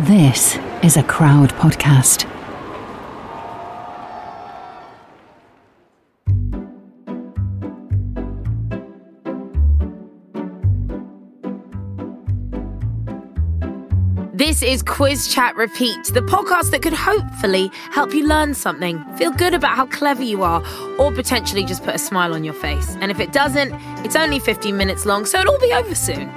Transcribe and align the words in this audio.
This 0.00 0.58
is 0.82 0.98
a 0.98 1.02
crowd 1.02 1.54
podcast. 1.54 2.30
This 14.34 14.62
is 14.62 14.82
Quiz 14.82 15.32
Chat 15.32 15.56
Repeat, 15.56 15.96
the 16.12 16.20
podcast 16.20 16.72
that 16.72 16.82
could 16.82 16.92
hopefully 16.92 17.70
help 17.90 18.12
you 18.12 18.28
learn 18.28 18.52
something, 18.52 19.02
feel 19.16 19.30
good 19.30 19.54
about 19.54 19.76
how 19.76 19.86
clever 19.86 20.22
you 20.22 20.42
are, 20.42 20.62
or 20.98 21.10
potentially 21.10 21.64
just 21.64 21.82
put 21.84 21.94
a 21.94 21.98
smile 21.98 22.34
on 22.34 22.44
your 22.44 22.52
face. 22.52 22.94
And 23.00 23.10
if 23.10 23.18
it 23.18 23.32
doesn't, 23.32 23.72
it's 24.04 24.14
only 24.14 24.40
15 24.40 24.76
minutes 24.76 25.06
long, 25.06 25.24
so 25.24 25.40
it'll 25.40 25.54
all 25.54 25.58
be 25.58 25.72
over 25.72 25.94
soon. 25.94 26.30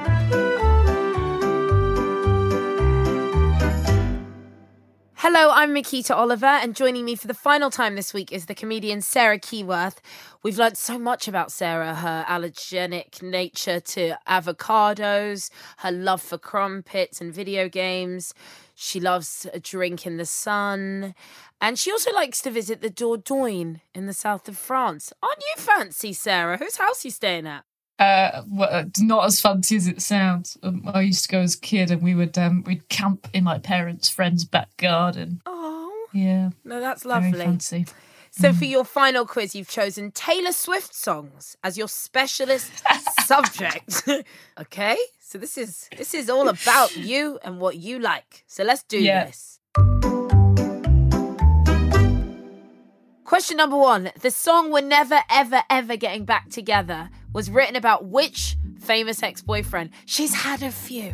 Hello, 5.31 5.52
I'm 5.53 5.75
Makita 5.75 6.16
Oliver, 6.16 6.47
and 6.47 6.75
joining 6.75 7.05
me 7.05 7.13
for 7.13 7.27
the 7.27 7.35
final 7.35 7.69
time 7.69 7.95
this 7.95 8.16
week 8.16 8.31
is 8.31 8.47
the 8.47 8.55
comedian 8.55 8.99
Sarah 8.99 9.38
Keyworth. 9.38 9.97
We've 10.41 10.58
learned 10.58 10.75
so 10.75 10.97
much 10.97 11.27
about 11.27 11.52
Sarah 11.52 11.94
her 11.94 12.25
allergenic 12.27 13.22
nature 13.22 13.80
to 13.80 14.17
avocados, 14.27 15.52
her 15.77 15.91
love 15.91 16.23
for 16.23 16.39
crumpets 16.39 17.22
and 17.22 17.31
video 17.31 17.69
games. 17.69 18.33
She 18.73 19.00
loves 19.00 19.45
a 19.53 19.59
drink 19.59 20.07
in 20.07 20.17
the 20.17 20.25
sun, 20.25 21.13
and 21.61 21.77
she 21.77 21.91
also 21.91 22.11
likes 22.11 22.41
to 22.41 22.50
visit 22.50 22.81
the 22.81 22.89
Dordogne 22.89 23.81
in 23.94 24.07
the 24.07 24.13
south 24.13 24.50
of 24.50 24.57
France. 24.57 25.13
Aren't 25.22 25.44
you 25.55 25.61
fancy, 25.61 26.11
Sarah? 26.11 26.57
Whose 26.57 26.77
house 26.77 27.05
are 27.05 27.07
you 27.07 27.11
staying 27.11 27.45
at? 27.45 27.66
Uh, 28.00 28.44
well, 28.50 28.86
it's 28.88 29.02
not 29.02 29.25
as 29.25 29.42
fancy 29.42 29.75
as 29.75 29.86
it 29.88 30.02
sounds. 30.02 30.58
Um, 30.64 30.83
I 30.94 31.02
used 31.02 31.23
to 31.25 31.30
go 31.30 31.42
as 31.42 31.55
a 31.55 31.59
kid, 31.59 31.92
and 31.92 32.02
we 32.02 32.16
would 32.16 32.38
um, 32.38 32.64
we'd 32.66 32.88
camp 32.89 33.28
in 33.33 33.44
my 33.44 33.59
parents' 33.59 34.09
friend's 34.09 34.45
back 34.45 34.75
garden. 34.78 35.41
Oh, 35.45 36.08
Yeah, 36.14 36.52
no, 36.64 36.80
that's 36.80 37.03
very 37.03 37.23
lovely. 37.31 37.45
fancy. 37.45 37.86
So, 38.31 38.53
for 38.53 38.66
your 38.66 38.86
final 38.86 39.25
quiz, 39.25 39.53
you've 39.53 39.67
chosen 39.67 40.11
Taylor 40.11 40.53
Swift 40.53 40.94
songs 40.95 41.58
as 41.64 41.78
your 41.78 41.89
specialist 41.89 42.72
subject. 43.25 44.08
okay, 44.59 44.95
so 45.19 45.38
this 45.38 45.58
is 45.58 45.89
this 45.97 46.13
is 46.13 46.30
all 46.30 46.47
about 46.47 46.95
you 46.95 47.38
and 47.44 47.59
what 47.59 47.75
you 47.75 48.00
like. 48.00 48.45
So 48.47 48.63
let's 48.63 48.84
do 48.84 49.00
Yeah. 49.00 49.25
this. 49.25 49.58
Question 53.30 53.58
number 53.58 53.77
one: 53.77 54.09
The 54.22 54.31
song 54.31 54.72
"We're 54.72 54.81
Never 54.81 55.19
Ever 55.30 55.61
Ever 55.69 55.95
Getting 55.97 56.25
Back 56.25 56.49
Together" 56.49 57.11
was 57.31 57.47
written 57.52 57.75
about 57.75 58.05
which 58.05 58.58
famous 58.80 59.22
ex-boyfriend? 59.22 59.91
She's 60.08 60.33
had 60.33 60.63
a 60.63 60.72
few. 60.72 61.13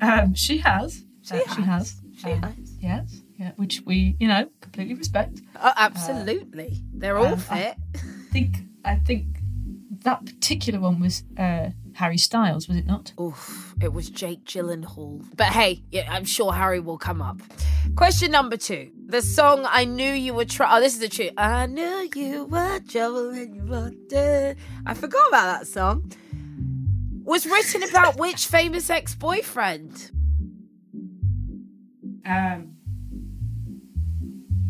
Um, 0.00 0.32
she 0.34 0.56
has. 0.56 1.04
She 1.20 1.34
Uh, 1.34 1.40
She 1.54 1.60
has. 1.60 1.66
has. 1.66 2.00
She 2.16 2.30
Um, 2.32 2.42
has. 2.44 2.76
Yes. 2.80 3.20
Yeah. 3.38 3.52
Which 3.56 3.82
we, 3.84 4.16
you 4.18 4.26
know, 4.28 4.48
completely 4.62 4.94
respect. 4.94 5.42
Oh, 5.62 5.74
absolutely, 5.76 6.82
they're 6.94 7.18
all 7.18 7.34
um, 7.34 7.38
fit. 7.38 7.76
I 7.94 7.98
think. 8.32 8.56
I 8.86 8.94
think 8.96 9.26
that 10.04 10.24
particular 10.24 10.80
one 10.80 10.98
was 10.98 11.24
uh, 11.36 11.72
Harry 11.96 12.18
Styles, 12.18 12.68
was 12.68 12.76
it 12.76 12.86
not? 12.86 13.12
Oof, 13.18 13.74
it 13.80 13.90
was 13.90 14.10
Jake 14.10 14.44
Gyllenhaal. 14.44 15.24
But 15.34 15.46
hey, 15.48 15.82
yeah, 15.90 16.06
I'm 16.12 16.26
sure 16.26 16.52
Harry 16.52 16.78
will 16.78 16.98
come 16.98 17.22
up. 17.22 17.40
Question 17.96 18.30
number 18.30 18.58
two. 18.58 18.90
The 19.06 19.22
song 19.22 19.66
I 19.66 19.86
Knew 19.86 20.12
You 20.12 20.34
Were 20.34 20.44
Trouble. 20.44 20.76
Oh, 20.76 20.80
this 20.80 20.92
is 20.92 21.00
the 21.00 21.08
truth. 21.08 21.32
I 21.38 21.64
knew 21.64 22.10
you 22.14 22.44
were 22.44 22.80
trouble 22.80 23.30
and 23.30 23.56
you 23.56 23.64
walked 23.64 24.12
in. 24.12 24.56
I 24.84 24.92
forgot 24.92 25.26
about 25.28 25.60
that 25.60 25.66
song. 25.66 26.12
Was 27.24 27.46
written 27.46 27.82
about 27.84 28.16
which 28.18 28.46
famous 28.46 28.90
ex 28.90 29.14
boyfriend? 29.14 30.10
Um, 32.26 32.74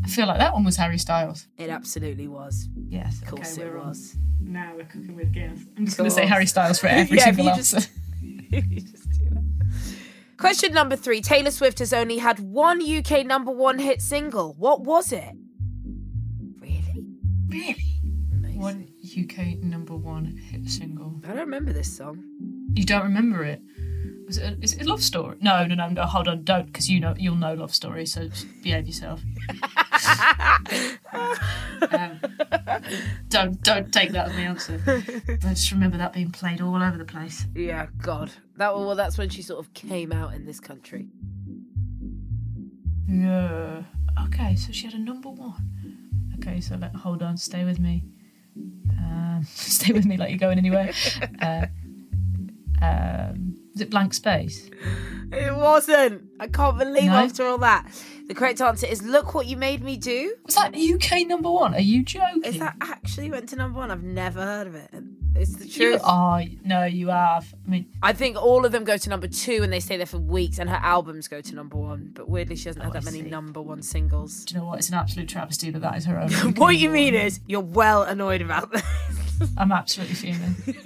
I 0.04 0.08
feel 0.08 0.28
like 0.28 0.38
that 0.38 0.52
one 0.54 0.62
was 0.62 0.76
Harry 0.76 0.98
Styles. 0.98 1.48
It 1.58 1.70
absolutely 1.70 2.28
was. 2.28 2.68
Yes. 2.88 3.20
Of 3.22 3.28
course 3.28 3.58
okay, 3.58 3.66
it 3.66 3.72
we're 3.72 3.80
on. 3.80 3.94
Now 4.40 4.72
we're 4.76 4.84
cooking 4.84 5.16
with 5.16 5.32
gas. 5.32 5.58
I'm 5.76 5.84
just 5.86 5.96
going 5.96 6.08
to 6.08 6.14
say. 6.14 6.26
Harry 6.26 6.46
Styles 6.46 6.78
for 6.78 6.86
every 6.88 7.16
Yeah, 7.18 7.24
single 7.24 7.44
you 7.46 7.50
answer. 7.52 7.76
just- 7.76 7.90
just. 8.50 9.06
Question 10.38 10.74
number 10.74 10.96
three. 10.96 11.20
Taylor 11.22 11.50
Swift 11.50 11.78
has 11.78 11.92
only 11.92 12.18
had 12.18 12.38
one 12.40 12.80
UK 12.82 13.24
number 13.26 13.50
one 13.50 13.78
hit 13.78 14.02
single. 14.02 14.54
What 14.58 14.82
was 14.82 15.10
it? 15.12 15.32
Really? 16.60 17.06
Really? 17.48 17.76
Amazing. 18.32 18.60
One 18.60 18.88
UK 19.18 19.62
number 19.62 19.96
one 19.96 20.26
hit 20.26 20.68
single. 20.68 21.18
I 21.24 21.28
don't 21.28 21.38
remember 21.38 21.72
this 21.72 21.96
song. 21.96 22.22
You 22.74 22.84
don't 22.84 23.02
remember 23.04 23.44
it? 23.44 23.62
Was 24.26 24.38
it 24.38 24.42
a, 24.42 24.62
is 24.62 24.74
it 24.74 24.82
a 24.82 24.88
love 24.88 25.02
story? 25.02 25.36
No, 25.40 25.64
no, 25.66 25.74
no, 25.76 25.88
no. 25.88 26.02
Hold 26.02 26.26
on, 26.26 26.42
don't, 26.42 26.66
because 26.66 26.90
you 26.90 26.98
know 26.98 27.14
you'll 27.16 27.36
know 27.36 27.54
love 27.54 27.74
story. 27.74 28.06
So 28.06 28.28
behave 28.62 28.86
yourself. 28.86 29.22
um, 31.92 32.20
don't 33.28 33.62
don't 33.62 33.92
take 33.92 34.10
that 34.12 34.28
as 34.28 34.32
my 34.34 34.42
answer. 34.42 34.82
I 35.28 35.50
just 35.50 35.70
remember 35.70 35.96
that 35.98 36.12
being 36.12 36.32
played 36.32 36.60
all 36.60 36.82
over 36.82 36.98
the 36.98 37.04
place. 37.04 37.46
Yeah, 37.54 37.86
God. 38.02 38.32
That 38.56 38.74
well, 38.74 38.96
that's 38.96 39.16
when 39.16 39.28
she 39.28 39.42
sort 39.42 39.64
of 39.64 39.72
came 39.74 40.12
out 40.12 40.34
in 40.34 40.44
this 40.44 40.58
country. 40.58 41.08
Yeah. 43.08 43.82
Okay, 44.24 44.56
so 44.56 44.72
she 44.72 44.86
had 44.86 44.94
a 44.94 44.98
number 44.98 45.28
one. 45.28 46.32
Okay, 46.38 46.60
so 46.60 46.76
let 46.76 46.94
hold 46.94 47.22
on, 47.22 47.36
stay 47.36 47.64
with 47.64 47.78
me. 47.78 48.02
Um, 48.90 49.42
stay 49.46 49.92
with 49.92 50.04
me, 50.04 50.16
like 50.16 50.30
you're 50.30 50.38
going 50.38 50.58
anywhere. 50.58 50.92
Uh, 51.40 51.66
um, 52.82 53.54
is 53.76 53.82
it 53.82 53.90
blank 53.90 54.14
space? 54.14 54.68
It 55.32 55.54
wasn't. 55.54 56.24
I 56.40 56.48
can't 56.48 56.78
believe 56.78 57.04
No? 57.04 57.12
after 57.16 57.44
all 57.46 57.58
that. 57.58 57.86
The 58.28 58.34
correct 58.34 58.60
answer 58.60 58.86
is 58.86 59.02
"Look 59.02 59.34
What 59.34 59.46
You 59.46 59.56
Made 59.56 59.82
Me 59.84 59.96
Do." 59.96 60.34
Was 60.46 60.54
that 60.56 60.74
UK 60.76 61.26
number 61.26 61.50
one? 61.50 61.74
Are 61.74 61.80
you 61.80 62.02
joking? 62.02 62.42
Is 62.44 62.58
that 62.58 62.74
actually 62.80 63.30
went 63.30 63.48
to 63.50 63.56
number 63.56 63.78
one? 63.78 63.90
I've 63.92 64.02
never 64.02 64.40
heard 64.42 64.66
of 64.66 64.74
it. 64.74 64.90
It's 65.36 65.54
the 65.56 65.66
You 65.66 65.72
truth. 65.92 66.00
are 66.04 66.42
no, 66.64 66.84
you 66.86 67.08
have. 67.08 67.54
I 67.66 67.70
mean, 67.70 67.86
I 68.02 68.12
think 68.14 68.36
all 68.36 68.64
of 68.64 68.72
them 68.72 68.84
go 68.84 68.96
to 68.96 69.10
number 69.10 69.28
two 69.28 69.62
and 69.62 69.72
they 69.72 69.80
stay 69.80 69.96
there 69.96 70.06
for 70.06 70.18
weeks, 70.18 70.58
and 70.58 70.68
her 70.70 70.80
albums 70.82 71.28
go 71.28 71.40
to 71.40 71.54
number 71.54 71.76
one. 71.76 72.10
But 72.14 72.28
weirdly, 72.28 72.56
she 72.56 72.68
hasn't 72.68 72.84
had 72.84 72.92
Oh, 72.94 72.96
I 72.96 73.00
that 73.00 73.04
many 73.04 73.22
see. 73.22 73.28
number 73.30 73.60
one 73.60 73.82
singles. 73.82 74.44
do 74.44 74.54
you 74.54 74.60
know 74.60 74.66
what? 74.66 74.78
It's 74.78 74.88
an 74.88 74.94
absolute 74.94 75.28
travesty 75.28 75.70
that 75.70 75.80
that 75.80 75.96
is 75.96 76.04
her 76.06 76.18
own. 76.18 76.30
what 76.54 76.76
you 76.76 76.88
mean 76.88 77.14
one. 77.14 77.22
is 77.24 77.40
you're 77.46 77.60
well 77.60 78.02
annoyed 78.04 78.40
about 78.42 78.72
this. 78.72 78.82
I'm 79.58 79.70
absolutely 79.72 80.14
fuming. 80.14 80.56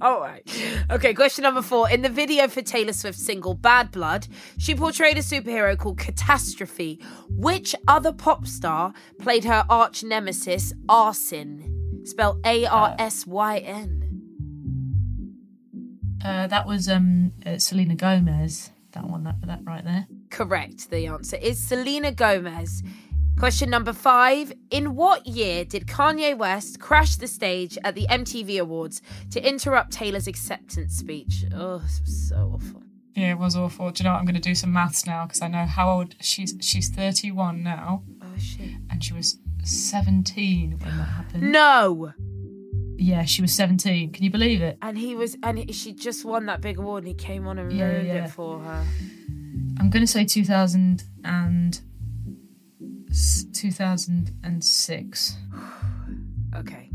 All 0.00 0.20
right. 0.20 0.42
Okay, 0.90 1.14
question 1.14 1.42
number 1.42 1.62
four. 1.62 1.88
In 1.88 2.02
the 2.02 2.08
video 2.08 2.48
for 2.48 2.62
Taylor 2.62 2.92
Swift's 2.92 3.24
single 3.24 3.54
Bad 3.54 3.90
Blood, 3.90 4.26
she 4.58 4.74
portrayed 4.74 5.16
a 5.16 5.20
superhero 5.20 5.76
called 5.78 5.98
Catastrophe. 5.98 7.00
Which 7.30 7.74
other 7.88 8.12
pop 8.12 8.46
star 8.46 8.92
played 9.18 9.44
her 9.44 9.64
arch 9.68 10.04
nemesis, 10.04 10.72
Arsyn? 10.88 12.06
Spelled 12.06 12.44
A 12.46 12.66
R 12.66 12.94
S 12.98 13.26
Y 13.26 13.58
N. 13.58 14.02
Uh, 16.24 16.46
that 16.46 16.66
was 16.66 16.88
um, 16.88 17.32
uh, 17.44 17.58
Selena 17.58 17.94
Gomez. 17.94 18.70
That 18.92 19.04
one, 19.04 19.24
that 19.24 19.36
that 19.46 19.60
right 19.64 19.84
there. 19.84 20.06
Correct. 20.30 20.90
The 20.90 21.06
answer 21.06 21.36
is 21.36 21.62
Selena 21.62 22.12
Gomez. 22.12 22.82
Question 23.38 23.68
number 23.68 23.92
five. 23.92 24.52
In 24.70 24.94
what 24.94 25.26
year 25.26 25.64
did 25.64 25.86
Kanye 25.86 26.36
West 26.36 26.80
crash 26.80 27.16
the 27.16 27.26
stage 27.26 27.76
at 27.84 27.94
the 27.94 28.06
MTV 28.08 28.58
Awards 28.60 29.02
to 29.30 29.46
interrupt 29.46 29.92
Taylor's 29.92 30.26
acceptance 30.26 30.94
speech? 30.96 31.44
Oh, 31.54 31.78
this 31.78 32.00
was 32.00 32.28
so 32.28 32.52
awful. 32.54 32.82
Yeah, 33.14 33.32
it 33.32 33.38
was 33.38 33.54
awful. 33.56 33.90
Do 33.90 34.02
you 34.02 34.04
know 34.04 34.12
what? 34.14 34.20
I'm 34.20 34.24
going 34.24 34.34
to 34.36 34.40
do 34.40 34.54
some 34.54 34.72
maths 34.72 35.06
now 35.06 35.26
because 35.26 35.42
I 35.42 35.48
know 35.48 35.64
how 35.66 35.90
old 35.90 36.14
she's. 36.20 36.54
She's 36.60 36.88
31 36.88 37.62
now, 37.62 38.02
Oh, 38.22 38.26
shit. 38.38 38.70
and 38.90 39.02
she 39.04 39.12
was 39.14 39.38
17 39.64 40.78
when 40.78 40.96
that 40.96 41.04
happened. 41.04 41.52
No! 41.52 42.12
Yeah, 42.98 43.24
she 43.24 43.42
was 43.42 43.52
17. 43.54 44.12
Can 44.12 44.24
you 44.24 44.30
believe 44.30 44.62
it? 44.62 44.78
And 44.80 44.96
he 44.96 45.14
was, 45.14 45.36
and 45.42 45.74
she 45.74 45.92
just 45.92 46.24
won 46.24 46.46
that 46.46 46.60
big 46.62 46.78
award, 46.78 47.04
and 47.04 47.08
he 47.08 47.14
came 47.14 47.46
on 47.46 47.58
and 47.58 47.70
Yeah, 47.72 47.84
ruined 47.86 48.06
yeah. 48.06 48.24
it 48.24 48.30
for 48.30 48.58
her. 48.60 48.84
I'm 49.78 49.90
going 49.90 50.02
to 50.04 50.06
say 50.10 50.24
2000 50.24 51.04
and 51.24 51.80
2006. 53.52 55.36
Okay. 56.54 56.90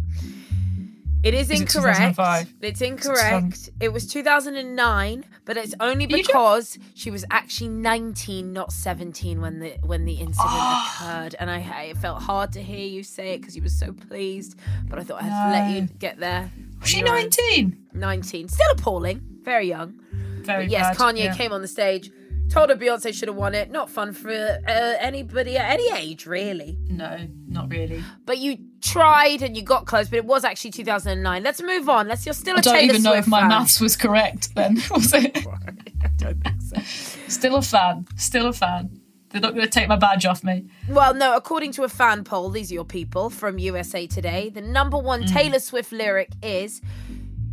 It 1.24 1.36
is 1.36 1.52
Is 1.52 1.62
it 1.62 1.76
incorrect. 1.76 1.98
2005? 2.00 2.54
it's 2.62 2.82
incorrect. 2.82 3.70
It 3.80 3.94
was 3.94 4.08
2009, 4.08 5.26
but 5.46 5.56
it's 5.56 5.76
only 5.80 6.08
because 6.08 6.80
she 6.96 7.12
was 7.12 7.24
actually 7.30 7.70
19, 7.70 8.52
not 8.52 8.72
17 8.72 9.40
when 9.40 9.60
the 9.60 9.78
when 9.84 10.06
the 10.06 10.14
incident 10.14 10.38
ah. 10.40 10.98
occurred. 10.98 11.36
And 11.40 11.52
I, 11.52 11.58
I 11.58 11.94
felt 11.94 12.24
hard 12.24 12.52
to 12.54 12.64
hear 12.64 12.88
you 12.88 13.04
say 13.04 13.36
it 13.36 13.42
because 13.42 13.56
you 13.56 13.62
were 13.62 13.70
so 13.70 13.94
pleased. 13.94 14.58
But 14.90 14.98
I 14.98 15.04
thought 15.04 15.22
I 15.22 15.26
had 15.26 15.46
to 15.46 15.52
let 15.60 15.76
you 15.76 15.88
get 16.00 16.18
there. 16.20 16.52
Was 16.80 16.90
she 16.90 17.02
on 17.02 17.06
your 17.06 17.16
own. 17.16 17.24
19? 17.24 17.78
19. 17.94 18.48
Still 18.48 18.72
appalling. 18.72 19.22
Very 19.44 19.68
young. 19.68 20.00
Very 20.12 20.66
But 20.66 20.72
yes, 20.72 20.98
bad, 20.98 21.16
Kanye 21.16 21.26
yeah. 21.26 21.36
came 21.36 21.54
on 21.54 21.62
the 21.62 21.68
stage, 21.68 22.10
told 22.52 22.70
her 22.70 22.76
Beyonce 22.76 23.14
should 23.14 23.28
have 23.28 23.38
won 23.38 23.56
it. 23.56 23.72
Not 23.72 23.90
fun 23.90 24.14
for 24.14 24.30
uh, 24.32 24.72
anybody 25.00 25.58
at 25.58 25.72
any 25.80 25.90
age, 25.92 26.26
really. 26.26 26.78
No, 26.88 27.28
not 27.48 27.70
really. 27.72 28.04
But 28.26 28.38
you 28.40 28.58
tried 28.82 29.42
and 29.42 29.56
you 29.56 29.64
got 29.64 29.86
close, 29.86 30.10
but 30.10 30.18
it 30.18 30.26
was 30.26 30.44
actually 30.44 30.72
2009. 30.72 31.44
Let's 31.44 31.62
move 31.62 31.90
on. 31.90 32.08
Let's. 32.08 32.26
You're 32.26 32.34
still 32.34 32.56
a 32.56 32.60
I 32.60 32.62
don't 32.62 32.74
Taylor 32.76 32.86
even 32.94 33.04
know 33.04 33.12
Swift 33.12 33.28
if 33.28 33.32
my 33.32 33.40
fan. 33.42 33.50
maths 33.50 33.80
was 33.80 33.96
correct 33.96 34.54
then, 34.56 34.76
was 34.92 35.14
it? 35.14 35.38
I 36.04 36.08
don't 36.18 36.42
think 36.44 36.62
so. 36.62 36.82
Still 37.28 37.56
a 37.56 37.62
fan. 37.62 38.06
Still 38.16 38.48
a 38.48 38.54
fan. 38.54 39.00
They're 39.30 39.40
not 39.40 39.54
going 39.54 39.66
to 39.66 39.72
take 39.72 39.88
my 39.88 39.96
badge 39.96 40.26
off 40.26 40.44
me. 40.44 40.66
Well, 40.90 41.14
no, 41.14 41.38
according 41.38 41.72
to 41.74 41.84
a 41.84 41.88
fan 41.90 42.26
poll, 42.26 42.50
these 42.50 42.70
are 42.70 42.74
your 42.74 42.84
people 42.84 43.30
from 43.30 43.58
USA 43.60 44.06
Today, 44.06 44.50
the 44.50 44.60
number 44.62 44.98
one 44.98 45.26
Taylor 45.26 45.60
Swift 45.60 45.94
lyric 45.94 46.32
is 46.44 46.82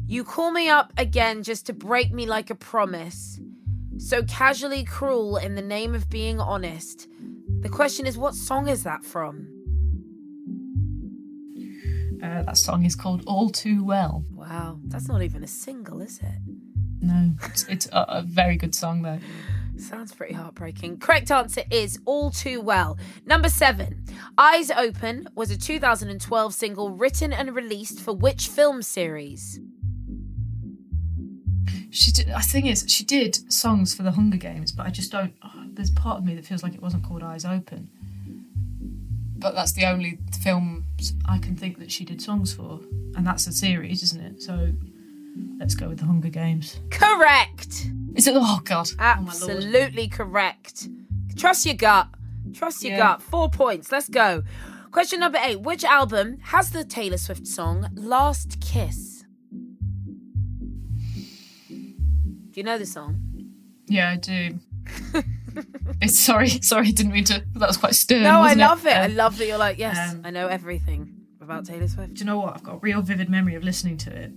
You 0.09 0.25
call 0.25 0.51
me 0.51 0.69
up 0.69 0.93
again 0.99 1.45
just 1.45 1.67
to 1.67 1.73
break 1.73 2.11
me 2.13 2.27
like 2.27 2.51
a 2.51 2.57
promise. 2.57 3.39
So 3.99 4.23
casually 4.23 4.85
cruel 4.85 5.37
in 5.37 5.55
the 5.55 5.63
name 5.63 5.95
of 5.95 6.09
being 6.09 6.41
honest. 6.41 7.09
The 7.61 7.69
question 7.69 8.07
is, 8.07 8.17
what 8.17 8.35
song 8.35 8.69
is 8.69 8.85
that 8.85 9.05
from? 9.05 9.49
Uh, 12.23 12.43
that 12.43 12.57
song 12.57 12.85
is 12.85 12.95
called 12.95 13.25
All 13.27 13.51
Too 13.51 13.85
Well. 13.85 14.25
Wow, 14.33 14.79
that's 14.85 15.09
not 15.09 15.23
even 15.23 15.43
a 15.43 15.49
single, 15.49 16.01
is 16.01 16.21
it? 16.21 16.39
No, 17.01 17.33
it's, 17.45 17.69
it's 17.69 17.87
a, 17.93 18.05
a 18.09 18.23
very 18.23 18.57
good 18.57 18.75
song 18.75 19.03
though. 19.03 19.19
Sounds 19.77 20.13
pretty 20.13 20.35
heartbreaking. 20.35 20.99
Correct 20.99 21.31
answer 21.31 21.63
is 21.71 22.01
All 22.05 22.31
Too 22.31 22.61
Well. 22.61 22.99
Number 23.25 23.49
seven, 23.49 24.05
Eyes 24.37 24.71
Open 24.73 25.29
was 25.37 25.51
a 25.51 25.57
2012 25.57 26.55
single 26.55 26.91
written 26.91 27.33
and 27.33 27.55
released 27.55 28.01
for 28.01 28.13
which 28.13 28.49
film 28.49 28.83
series? 28.83 29.61
She 31.91 32.11
did. 32.13 32.31
I 32.31 32.41
think 32.41 32.67
is 32.67 32.85
she 32.89 33.05
did 33.05 33.51
songs 33.53 33.95
for 33.95 34.03
the 34.03 34.11
Hunger 34.11 34.37
Games, 34.37 34.73
but 34.73 34.87
I 34.87 34.91
just 34.91 35.11
don't. 35.11 35.33
oh, 35.43 35.65
there's 35.73 35.91
part 35.91 36.19
of 36.19 36.25
me 36.25 36.35
that 36.35 36.45
feels 36.45 36.63
like 36.63 36.75
it 36.75 36.83
wasn't 36.83 37.03
called 37.05 37.23
Eyes 37.23 37.45
Open. 37.45 37.89
But 39.39 39.55
that's 39.55 39.73
the 39.73 39.87
only 39.87 40.19
film 40.43 40.85
I 41.25 41.39
can 41.39 41.57
think 41.57 41.79
that 41.79 41.91
she 41.93 42.05
did 42.05 42.21
songs 42.21 42.53
for, 42.53 42.81
and 43.17 43.27
that's 43.27 43.47
a 43.47 43.53
series, 43.53 44.03
isn't 44.03 44.21
it? 44.21 44.43
So 44.43 44.73
let's 45.59 45.75
go 45.75 45.89
with 45.89 45.99
the 46.01 46.05
Hunger 46.07 46.29
Games. 46.29 46.81
Correct. 46.91 47.87
Is 48.17 48.27
it? 48.27 48.35
Oh 48.37 48.61
God! 48.65 48.89
Oh. 48.99 49.03
Absolutely 49.03 50.09
correct. 50.09 50.89
Trust 51.37 51.65
your 51.67 51.77
gut. 51.77 52.09
Trust 52.53 52.83
your 52.83 52.93
Yeah. 52.93 52.99
gut. 52.99 53.23
Four 53.23 53.49
points. 53.49 53.93
Let's 53.93 54.09
go. 54.09 54.43
Question 54.91 55.21
number 55.21 55.39
eight. 55.43 55.61
Which 55.61 55.85
album 55.85 56.39
has 56.43 56.71
the 56.71 56.83
Taylor 56.85 57.19
Swift 57.19 57.47
song 57.47 57.89
Last 57.95 58.61
Kiss? 58.61 59.08
Do 62.59 62.61
you 62.63 62.65
know 62.65 62.77
the 62.77 62.87
song? 62.87 63.21
Yeah, 63.87 64.11
I 64.11 64.17
do. 64.17 64.59
it's 66.03 66.19
sorry, 66.19 66.49
sorry, 66.49 66.91
didn't 66.91 67.13
mean 67.13 67.23
to. 67.27 67.45
That 67.55 67.69
was 67.69 67.77
quite 67.77 67.95
stern. 67.95 68.25
No, 68.25 68.41
I 68.41 68.55
love 68.55 68.85
it. 68.85 68.97
I 68.97 69.05
Um, 69.05 69.15
love 69.15 69.39
that 69.39 69.47
you're 69.47 69.59
like, 69.59 69.79
yes, 69.79 70.13
um, 70.13 70.23
I 70.25 70.31
know 70.31 70.49
everything 70.49 71.15
about 71.41 71.67
Taylor 71.67 71.87
Swift. 71.87 72.15
Do 72.15 72.19
you 72.19 72.27
know 72.27 72.41
what? 72.41 72.57
I've 72.57 72.65
got 72.65 72.75
a 72.75 72.79
real 72.79 73.01
vivid 73.01 73.31
memory 73.31 73.55
of 73.55 73.63
listening 73.63 73.97
to 73.99 74.11
it 74.11 74.33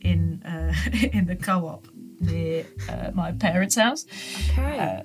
in 0.00 0.42
uh, 0.42 0.74
in 1.12 1.26
the 1.26 1.36
co-op 1.36 1.86
near 2.18 2.66
uh, 2.88 3.12
my 3.14 3.30
parents' 3.30 3.76
house. 3.76 4.04
Okay. 4.50 4.76
Uh, 4.80 5.02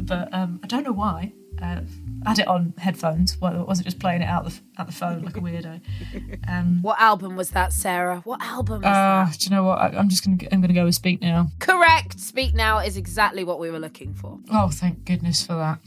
but 0.00 0.32
um, 0.32 0.60
I 0.64 0.66
don't 0.68 0.84
know 0.84 0.92
why. 0.94 1.34
Uh, 1.62 1.80
had 2.26 2.38
it 2.38 2.48
on 2.48 2.74
headphones. 2.78 3.38
Well, 3.40 3.60
I 3.60 3.62
wasn't 3.62 3.86
just 3.86 3.98
playing 3.98 4.22
it 4.22 4.26
out 4.26 4.44
the 4.44 4.58
out 4.78 4.86
the 4.86 4.92
phone 4.92 5.22
like 5.22 5.36
a 5.36 5.40
weirdo. 5.40 5.80
Um, 6.48 6.82
what 6.82 7.00
album 7.00 7.36
was 7.36 7.50
that, 7.50 7.72
Sarah? 7.72 8.20
What 8.24 8.42
album 8.42 8.82
was 8.82 8.86
uh, 8.86 9.26
that? 9.30 9.38
do 9.38 9.44
you 9.44 9.50
know 9.56 9.62
what? 9.64 9.78
I, 9.78 9.96
I'm 9.96 10.08
just 10.08 10.24
gonna 10.24 10.38
I'm 10.50 10.60
gonna 10.60 10.74
go 10.74 10.84
with 10.84 10.94
Speak 10.94 11.22
Now. 11.22 11.48
Correct. 11.60 12.18
Speak 12.18 12.54
Now 12.54 12.78
is 12.78 12.96
exactly 12.96 13.44
what 13.44 13.58
we 13.58 13.70
were 13.70 13.78
looking 13.78 14.12
for. 14.12 14.38
Oh, 14.50 14.68
thank 14.70 15.04
goodness 15.04 15.46
for 15.46 15.54
that. 15.54 15.78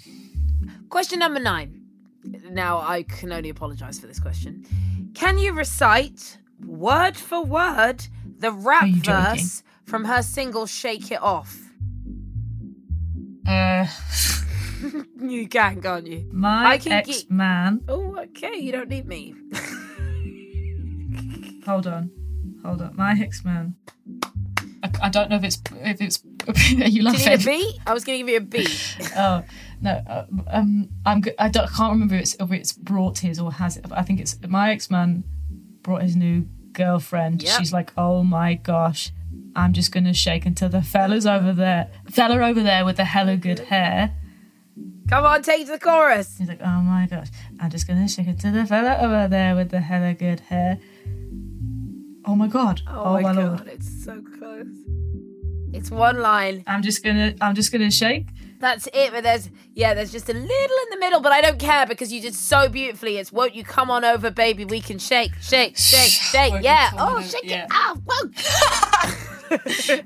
Question 0.89 1.19
number 1.19 1.39
nine. 1.39 1.81
Now, 2.49 2.79
I 2.79 3.03
can 3.03 3.31
only 3.31 3.49
apologise 3.49 3.99
for 3.99 4.07
this 4.07 4.19
question. 4.19 4.65
Can 5.13 5.37
you 5.37 5.53
recite 5.53 6.37
word 6.65 7.15
for 7.17 7.43
word 7.43 8.07
the 8.39 8.51
rap 8.51 8.83
Are 8.83 8.87
you 8.87 9.01
joking? 9.01 9.35
verse 9.35 9.63
from 9.85 10.05
her 10.05 10.21
single 10.21 10.65
Shake 10.65 11.11
It 11.11 11.21
Off? 11.21 11.59
Uh, 13.47 13.85
You 15.19 15.47
can, 15.47 15.81
can't 15.81 16.05
you? 16.07 16.27
my 16.31 16.65
I 16.73 16.77
can 16.77 16.91
ex 16.91 17.23
get- 17.23 17.31
man. 17.31 17.81
Oh, 17.87 18.15
okay. 18.17 18.57
You 18.57 18.71
don't 18.71 18.89
need 18.89 19.07
me. 19.07 19.33
Hold 21.65 21.87
on, 21.87 22.11
hold 22.63 22.81
on. 22.81 22.95
My 22.95 23.17
ex 23.19 23.43
man. 23.43 23.75
I, 24.83 24.89
I 25.03 25.09
don't 25.09 25.29
know 25.31 25.37
if 25.37 25.43
it's 25.43 25.59
if 25.81 25.99
it's. 25.99 26.23
Are 26.47 26.53
Do 26.53 26.75
you 26.75 26.85
you 26.85 27.03
laughing? 27.03 27.27
need 27.27 27.41
a 27.41 27.43
beat? 27.43 27.79
I 27.87 27.93
was 27.93 28.03
going 28.03 28.19
to 28.19 28.23
give 28.23 28.29
you 28.29 28.37
a 28.37 28.41
beat. 28.41 28.97
Oh 29.17 29.43
no, 29.81 29.91
uh, 30.07 30.25
um, 30.47 30.89
I'm. 31.05 31.23
I 31.39 31.49
don't. 31.49 31.63
I 31.65 31.75
can't 31.75 31.93
remember 31.93 32.15
if 32.15 32.21
it's 32.21 32.35
if 32.39 32.51
it's 32.51 32.73
brought 32.73 33.17
his 33.19 33.39
or 33.39 33.51
has 33.53 33.77
it. 33.77 33.89
But 33.89 33.97
I 33.97 34.03
think 34.03 34.19
it's 34.19 34.37
my 34.47 34.71
ex 34.73 34.91
man 34.91 35.23
brought 35.81 36.03
his 36.03 36.15
new 36.15 36.41
girlfriend. 36.73 37.41
Yep. 37.41 37.57
She's 37.57 37.73
like, 37.73 37.93
oh 37.97 38.23
my 38.23 38.53
gosh, 38.53 39.11
I'm 39.55 39.73
just 39.73 39.91
gonna 39.91 40.13
shake 40.13 40.45
until 40.45 40.69
the 40.69 40.83
fella's 40.83 41.25
over 41.25 41.51
there, 41.51 41.89
fella 42.11 42.45
over 42.47 42.61
there 42.61 42.85
with 42.85 42.97
the 42.97 43.05
hella 43.05 43.37
good 43.37 43.59
hair. 43.59 44.13
Come 45.07 45.23
on, 45.23 45.43
take 45.43 45.61
it 45.61 45.65
to 45.65 45.73
the 45.73 45.79
chorus. 45.79 46.37
He's 46.37 46.47
like, 46.47 46.61
oh 46.61 46.81
my 46.81 47.07
gosh, 47.09 47.27
I'm 47.59 47.69
just 47.69 47.87
gonna 47.87 48.07
shake 48.07 48.27
it 48.27 48.39
to 48.39 48.51
the 48.51 48.65
fella 48.65 48.97
over 48.99 49.27
there 49.27 49.55
with 49.55 49.69
the 49.69 49.79
hella 49.79 50.13
good 50.13 50.39
hair. 50.39 50.79
Oh 52.25 52.35
my 52.35 52.47
god, 52.47 52.81
oh, 52.89 53.03
oh, 53.03 53.13
my, 53.13 53.21
my, 53.21 53.33
god, 53.33 53.59
lord, 53.59 53.67
it's 53.67 54.03
so 54.03 54.21
close. 54.39 54.65
It's 55.73 55.91
one 55.91 56.19
line. 56.19 56.63
I'm 56.65 56.81
just 56.81 57.03
gonna, 57.03 57.35
I'm 57.39 57.53
just 57.53 57.71
gonna 57.71 57.91
shake. 57.91 58.27
That's 58.59 58.87
it. 58.87 59.11
But 59.11 59.23
there's 59.23 59.49
yeah, 59.75 59.93
there's 59.93 60.11
just 60.11 60.27
a 60.27 60.33
little 60.33 60.47
in 60.47 60.89
the 60.89 60.97
middle, 60.99 61.19
but 61.19 61.31
I 61.31 61.41
don't 61.41 61.59
care 61.59 61.85
because 61.85 62.11
you 62.11 62.21
did 62.21 62.33
so 62.33 62.67
beautifully. 62.67 63.17
It's 63.17 63.31
won't 63.31 63.53
you 63.53 63.63
come 63.63 63.91
on 63.91 64.03
over, 64.03 64.31
baby? 64.31 64.65
We 64.65 64.81
can 64.81 64.97
shake, 64.97 65.35
shake, 65.35 65.77
shake, 65.77 66.09
shake. 66.09 66.51
Won't 66.53 66.63
yeah. 66.63 66.89
Oh, 66.97 67.17
over- 67.17 67.27
shake 67.27 67.43
yeah. 67.43 67.65
it 67.65 67.71
off. 67.71 67.99
Whoa. 68.07 69.21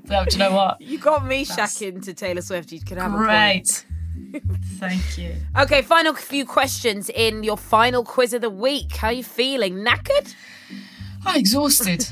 No, 0.04 0.26
do 0.26 0.32
you 0.32 0.38
know 0.38 0.52
what? 0.54 0.80
You 0.82 0.98
got 0.98 1.24
me 1.26 1.46
shacking 1.46 2.04
to 2.04 2.12
Taylor 2.12 2.42
Swift. 2.42 2.72
You 2.72 2.80
can 2.82 2.98
have 2.98 3.14
a 3.14 3.16
point. 3.16 3.86
Thank 4.78 5.18
you. 5.18 5.34
Okay, 5.58 5.82
final 5.82 6.14
few 6.14 6.44
questions 6.46 7.10
in 7.10 7.42
your 7.42 7.56
final 7.56 8.04
quiz 8.04 8.32
of 8.32 8.40
the 8.42 8.50
week. 8.50 8.96
How 8.96 9.08
are 9.08 9.12
you 9.12 9.24
feeling? 9.24 9.76
Knackered? 9.84 10.34
I'm 11.26 11.38
exhausted. 11.38 12.06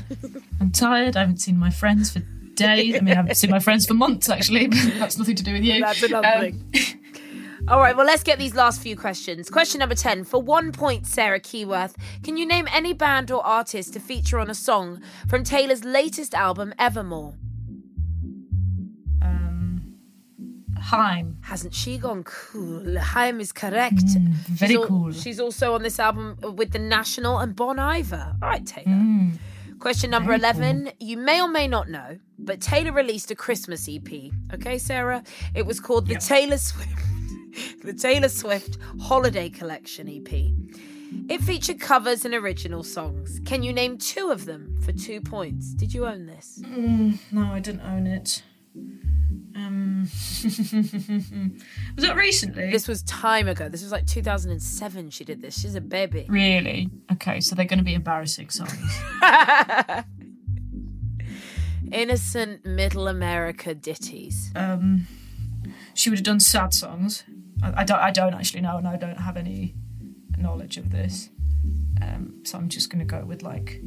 I'm 0.59 0.71
tired. 0.71 1.15
I 1.17 1.21
haven't 1.21 1.37
seen 1.37 1.57
my 1.57 1.69
friends 1.69 2.11
for 2.11 2.19
days. 2.53 2.95
I 2.95 2.99
mean, 2.99 3.13
I 3.13 3.15
haven't 3.15 3.35
seen 3.35 3.49
my 3.51 3.59
friends 3.59 3.85
for 3.85 3.93
months, 3.93 4.29
actually, 4.29 4.67
but 4.67 4.77
that's 4.99 5.17
nothing 5.17 5.35
to 5.35 5.43
do 5.43 5.53
with 5.53 5.63
you. 5.63 5.79
That's 5.81 6.03
another 6.03 6.27
Um, 6.27 6.41
thing. 6.41 6.99
All 7.67 7.79
right, 7.79 7.95
well, 7.95 8.05
let's 8.05 8.23
get 8.23 8.39
these 8.39 8.55
last 8.55 8.81
few 8.81 8.95
questions. 8.97 9.49
Question 9.49 9.79
number 9.79 9.95
10. 9.95 10.23
For 10.23 10.41
one 10.41 10.71
point, 10.71 11.05
Sarah 11.05 11.39
Keyworth, 11.39 11.95
can 12.23 12.35
you 12.35 12.45
name 12.47 12.67
any 12.73 12.93
band 12.93 13.31
or 13.31 13.45
artist 13.45 13.93
to 13.93 13.99
feature 13.99 14.39
on 14.39 14.49
a 14.49 14.55
song 14.55 15.01
from 15.27 15.43
Taylor's 15.43 15.83
latest 15.83 16.33
album, 16.33 16.73
Evermore? 16.79 17.35
Haim. 20.89 21.37
Hasn't 21.41 21.73
she 21.73 21.97
gone 21.97 22.23
cool? 22.23 22.97
Haim 22.99 23.39
is 23.39 23.51
correct. 23.51 23.95
Mm, 24.05 24.33
very 24.33 24.69
she's 24.73 24.77
al- 24.77 24.85
cool. 24.87 25.11
she's 25.11 25.39
also 25.39 25.73
on 25.75 25.83
this 25.83 25.99
album 25.99 26.37
with 26.55 26.71
The 26.71 26.79
National 26.79 27.39
and 27.39 27.55
Bon 27.55 27.77
Iver. 27.79 28.35
All 28.41 28.49
right, 28.49 28.65
Taylor. 28.65 28.87
Mm, 28.87 29.37
Question 29.79 30.09
number 30.11 30.29
Very 30.37 30.39
11. 30.39 30.91
You 30.99 31.17
may 31.17 31.41
or 31.41 31.47
may 31.47 31.67
not 31.67 31.89
know, 31.89 32.19
but 32.37 32.59
Taylor 32.59 32.91
released 32.91 33.31
a 33.31 33.35
Christmas 33.35 33.87
EP. 33.87 34.31
Okay, 34.53 34.77
Sarah? 34.77 35.23
It 35.55 35.65
was 35.65 35.79
called 35.79 36.07
the 36.07 36.13
Yep. 36.13 36.21
Taylor 36.21 36.57
Swift 36.57 36.91
the 37.83 37.93
Taylor 37.93 38.29
Swift 38.29 38.77
Holiday 39.01 39.49
Collection 39.49 40.07
EP. 40.09 40.51
It 41.29 41.41
featured 41.41 41.79
covers 41.79 42.25
and 42.25 42.33
original 42.35 42.83
songs. 42.83 43.39
Can 43.45 43.63
you 43.63 43.73
name 43.73 43.97
two 43.97 44.29
of 44.29 44.45
them 44.45 44.77
for 44.81 44.91
2 44.91 45.21
points? 45.21 45.73
Did 45.73 45.93
you 45.93 46.05
own 46.05 46.25
this? 46.27 46.61
mm, 46.63 47.17
no, 47.31 47.43
I 47.53 47.59
didn't 47.59 47.81
own 47.81 48.05
it. 48.05 48.43
Um, 49.59 50.03
was 51.95 52.05
that 52.05 52.15
recently? 52.15 52.71
This 52.71 52.87
was 52.87 53.03
time 53.03 53.47
ago. 53.47 53.67
This 53.67 53.83
was 53.83 53.91
like 53.91 54.05
2007 54.05 55.09
she 55.09 55.25
did 55.25 55.41
this. 55.41 55.59
She's 55.59 55.75
a 55.75 55.81
baby. 55.81 56.25
Really? 56.29 56.89
Okay, 57.11 57.41
so 57.41 57.55
they're 57.55 57.65
going 57.65 57.79
to 57.79 57.85
be 57.85 57.93
embarrassing 57.93 58.49
songs. 58.49 59.01
Innocent 61.91 62.65
middle 62.65 63.07
America 63.07 63.73
ditties. 63.73 64.51
Um, 64.55 65.07
she 65.93 66.09
would 66.09 66.19
have 66.19 66.25
done 66.25 66.39
sad 66.39 66.73
songs. 66.73 67.23
I, 67.61 67.81
I 67.81 67.83
don't. 67.83 67.99
I 67.99 68.11
don't 68.11 68.33
actually 68.33 68.61
know, 68.61 68.77
and 68.77 68.87
I 68.87 68.95
don't 68.95 69.17
have 69.19 69.35
any 69.35 69.73
knowledge 70.37 70.77
of 70.77 70.91
this. 70.91 71.29
Um, 72.01 72.41
so 72.43 72.57
I'm 72.57 72.69
just 72.69 72.89
going 72.89 72.99
to 72.99 73.05
go 73.05 73.25
with 73.25 73.41
like 73.41 73.81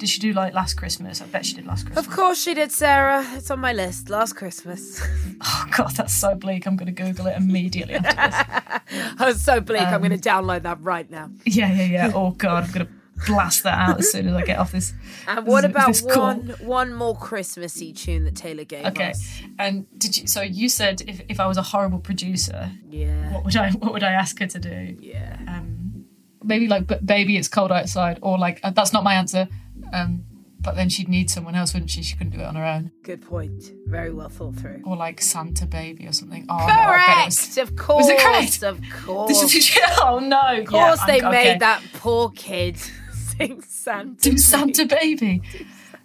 Did 0.00 0.08
she 0.08 0.18
do 0.18 0.32
like 0.32 0.54
last 0.54 0.74
Christmas? 0.74 1.20
I 1.20 1.26
bet 1.26 1.44
she 1.46 1.54
did 1.54 1.66
last 1.66 1.84
Christmas. 1.84 2.06
Of 2.06 2.12
course 2.12 2.42
she 2.42 2.54
did, 2.54 2.72
Sarah. 2.72 3.22
It's 3.36 3.50
on 3.50 3.60
my 3.60 3.72
list. 3.74 4.10
Last 4.10 4.32
Christmas. 4.34 5.00
Oh 5.42 5.64
god, 5.74 5.92
that's 5.96 6.14
so 6.14 6.34
bleak. 6.34 6.66
I'm 6.66 6.76
going 6.76 6.94
to 6.94 7.02
Google 7.02 7.26
it 7.26 7.34
immediately 7.36 7.94
after 7.94 8.12
this. 8.14 9.12
I 9.18 9.24
was 9.26 9.40
so 9.42 9.58
bleak. 9.60 9.80
I'm 9.80 9.94
Um, 9.94 10.02
going 10.02 10.20
to 10.20 10.28
download 10.28 10.62
that 10.64 10.78
right 10.82 11.10
now. 11.10 11.30
Yeah, 11.46 11.72
yeah, 11.72 11.84
yeah. 11.84 12.12
Oh 12.14 12.32
god, 12.32 12.64
I'm 12.64 12.70
going 12.72 12.86
to 12.86 12.92
blast 13.26 13.62
that 13.62 13.78
out 13.88 13.98
as 14.00 14.10
soon 14.12 14.28
as 14.28 14.34
I 14.34 14.42
get 14.44 14.58
off 14.58 14.72
this. 14.72 14.92
And 15.26 15.46
what 15.46 15.62
this- 15.62 15.70
about 15.70 15.86
this 15.88 16.00
call. 16.02 16.26
one 16.26 16.48
one 16.60 16.92
more 16.94 17.16
Christmassy 17.16 17.94
tune 17.94 18.24
that 18.24 18.36
Taylor 18.36 18.64
gave 18.64 18.84
Okay, 18.86 19.10
us? 19.12 19.40
and 19.58 19.86
did 19.98 20.18
you? 20.18 20.26
So 20.26 20.42
you 20.42 20.68
said 20.68 21.00
if, 21.08 21.22
if 21.30 21.40
I 21.40 21.46
was 21.46 21.56
a 21.56 21.62
horrible 21.62 22.00
producer, 22.00 22.70
Yeah. 22.90 23.32
what 23.32 23.44
would 23.44 23.56
I 23.56 23.70
what 23.70 23.92
would 23.94 24.02
I 24.04 24.12
ask 24.12 24.38
her 24.40 24.46
to 24.46 24.58
do? 24.58 24.96
Yeah. 25.00 25.38
Um, 25.48 26.04
maybe 26.44 26.68
like, 26.68 26.86
"B- 26.86 26.96
baby, 27.02 27.38
it's 27.38 27.48
cold 27.48 27.72
outside, 27.72 28.18
or 28.20 28.38
like 28.38 28.60
uh, 28.62 28.70
that's 28.70 28.92
not 28.92 29.04
my 29.04 29.14
answer. 29.14 29.48
Um, 29.92 30.24
but 30.62 30.76
then 30.76 30.90
she'd 30.90 31.08
need 31.08 31.30
someone 31.30 31.54
else, 31.54 31.72
wouldn't 31.72 31.90
she? 31.90 32.02
She 32.02 32.16
couldn't 32.16 32.34
do 32.34 32.40
it 32.40 32.44
on 32.44 32.54
her 32.54 32.64
own. 32.64 32.92
Good 33.02 33.22
point. 33.22 33.72
Very 33.86 34.12
well 34.12 34.28
thought 34.28 34.56
through. 34.56 34.82
Or 34.84 34.94
like 34.94 35.22
Santa 35.22 35.64
Baby 35.66 36.06
or 36.06 36.12
something. 36.12 36.44
Oh, 36.50 36.56
no, 36.58 36.64
I 36.66 37.22
it 37.22 37.26
was- 37.26 37.38
Correct. 37.54 37.56
Of 37.70 37.76
course. 37.86 38.08
it 38.08 38.18
correct? 38.18 38.62
Of 38.62 38.80
course. 39.04 39.40
This 39.40 39.54
is 39.54 39.78
oh 40.02 40.18
no! 40.18 40.58
of 40.60 40.66
course 40.66 41.00
they 41.06 41.20
made 41.22 41.60
that. 41.60 41.82
that 41.82 41.82
poor 41.94 42.28
kid 42.30 42.76
sing 43.12 43.62
Santa. 43.62 44.30
Do 44.30 44.36
Santa 44.36 44.84
Baby. 44.84 45.40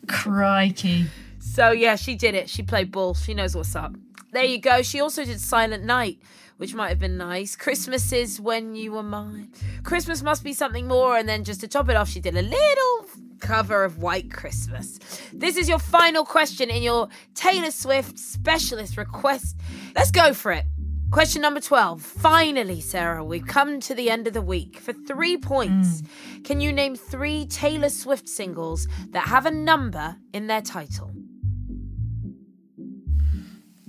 Crikey. 0.08 1.08
So 1.40 1.72
yeah, 1.72 1.96
she 1.96 2.16
did 2.16 2.36
it. 2.36 2.50
She 2.50 2.64
played 2.64 2.92
ball. 2.92 3.14
She 3.14 3.34
knows 3.34 3.56
what's 3.56 3.76
up. 3.76 3.94
There 4.32 4.44
you 4.46 4.60
go. 4.60 4.82
She 4.82 5.00
also 5.02 5.24
did 5.26 5.40
Silent 5.42 5.84
Night, 5.84 6.20
which 6.58 6.74
might 6.74 6.90
have 6.90 7.00
been 7.00 7.18
nice. 7.18 7.56
Christmas 7.56 8.12
is 8.12 8.40
when 8.40 8.76
you 8.76 8.92
were 8.94 9.04
mine. 9.04 9.52
Christmas 9.84 10.22
must 10.22 10.44
be 10.44 10.54
something 10.54 10.88
more. 10.88 11.18
And 11.18 11.28
then 11.28 11.44
just 11.44 11.62
to 11.62 11.68
top 11.68 11.90
it 11.90 11.96
off, 11.96 12.10
she 12.10 12.20
did 12.20 12.36
a 12.36 12.42
little 12.42 13.06
cover 13.46 13.84
of 13.84 14.00
White 14.00 14.32
Christmas. 14.32 14.98
This 15.32 15.56
is 15.56 15.70
your 15.70 15.78
final 15.78 16.26
question 16.26 16.72
in 16.72 16.82
your 16.82 17.10
Taylor 17.36 17.70
Swift 17.70 18.18
specialist 18.18 18.98
request. 18.98 19.56
Let's 19.96 20.10
go 20.10 20.34
for 20.34 20.52
it. 20.52 20.66
Question 21.12 21.44
number 21.44 21.60
12. 21.60 22.02
Finally, 22.02 22.82
Sarah, 22.82 23.24
we've 23.24 23.46
come 23.46 23.80
to 23.82 23.94
the 23.94 24.10
end 24.10 24.26
of 24.26 24.34
the 24.34 24.42
week. 24.42 24.80
For 24.80 24.94
three 24.94 25.38
points, 25.38 26.02
can 26.44 26.60
you 26.60 26.74
name 26.74 26.96
three 26.96 27.46
Taylor 27.46 27.90
Swift 27.90 28.28
singles 28.28 28.88
that 29.12 29.28
have 29.28 29.46
a 29.46 29.52
number 29.52 30.16
in 30.34 30.48
their 30.48 30.62
title? 30.62 31.12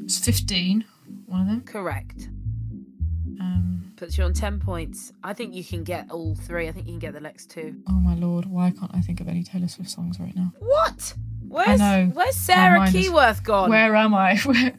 It's 0.04 0.18
15, 0.18 0.84
one 1.24 1.40
of 1.40 1.46
them. 1.46 1.62
Correct. 1.62 2.28
Um, 3.40 3.85
Puts 3.96 4.18
you 4.18 4.24
on 4.24 4.34
10 4.34 4.60
points. 4.60 5.12
I 5.24 5.32
think 5.32 5.54
you 5.54 5.64
can 5.64 5.82
get 5.82 6.10
all 6.10 6.34
three. 6.34 6.68
I 6.68 6.72
think 6.72 6.86
you 6.86 6.92
can 6.92 6.98
get 6.98 7.14
the 7.14 7.20
next 7.20 7.50
two. 7.50 7.76
oh 7.88 7.92
my 8.00 8.14
lord, 8.14 8.44
why 8.46 8.70
can't 8.70 8.90
I 8.94 9.00
think 9.00 9.20
of 9.20 9.28
any 9.28 9.42
Taylor 9.42 9.68
Swift 9.68 9.90
songs 9.90 10.20
right 10.20 10.34
now? 10.36 10.52
What? 10.58 11.14
Where's, 11.48 11.80
where's 12.12 12.34
Sarah 12.36 12.78
mind 12.80 12.94
is- 12.94 13.08
Keyworth 13.08 13.42
gone? 13.44 13.70
Where 13.70 13.94
am 13.96 14.14
I? 14.14 14.36
Where... 14.44 14.78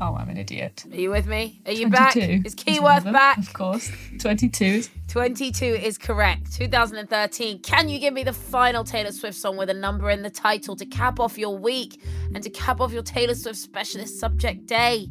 Oh, 0.00 0.14
I'm 0.14 0.28
an 0.28 0.36
idiot. 0.36 0.84
Are 0.90 0.96
you 0.96 1.10
with 1.10 1.26
me? 1.26 1.60
Are 1.66 1.72
you 1.72 1.88
back? 1.88 2.12
22 2.12 2.46
Is 2.46 2.54
is 2.54 2.54
Keyworth 2.54 3.02
them, 3.02 3.12
back? 3.12 3.38
Of 3.38 3.52
course. 3.52 3.90
22. 4.20 4.84
22 5.08 5.64
is 5.64 5.98
correct. 5.98 6.52
2013. 6.54 7.58
Can 7.62 7.88
you 7.88 7.98
give 7.98 8.14
me 8.14 8.22
the 8.22 8.32
final 8.32 8.84
Taylor 8.84 9.10
Swift 9.10 9.36
song 9.36 9.56
with 9.56 9.68
a 9.70 9.74
number 9.74 10.08
in 10.10 10.22
the 10.22 10.30
title 10.30 10.76
to 10.76 10.86
cap 10.86 11.18
off 11.18 11.36
your 11.36 11.58
week 11.58 12.00
and 12.32 12.42
to 12.44 12.50
cap 12.50 12.80
off 12.80 12.92
your 12.92 13.02
Taylor 13.02 13.34
Swift 13.34 13.58
specialist 13.58 14.20
subject 14.20 14.66
day? 14.66 15.08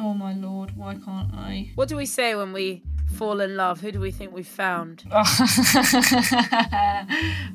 Oh 0.00 0.14
my 0.14 0.34
lord, 0.34 0.76
why 0.76 0.94
can't 0.94 1.32
I? 1.34 1.70
What 1.74 1.88
do 1.88 1.96
we 1.96 2.06
say 2.06 2.34
when 2.34 2.52
we 2.52 2.82
fall 3.16 3.40
in 3.40 3.56
love? 3.56 3.80
Who 3.80 3.92
do 3.92 4.00
we 4.00 4.10
think 4.10 4.32
we've 4.34 4.46
found? 4.46 5.04